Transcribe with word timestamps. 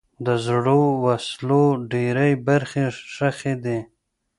د 0.25 0.27
زړو 0.45 0.81
وسلو 1.05 1.63
ډېری 1.91 2.31
برخې 2.47 2.85
ښخي 3.13 3.53
دي. 3.63 3.79